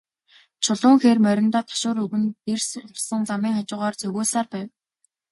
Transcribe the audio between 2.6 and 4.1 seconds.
ургасан замын хажуугаар